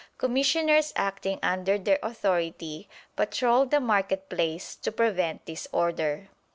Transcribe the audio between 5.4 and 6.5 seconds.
disorder."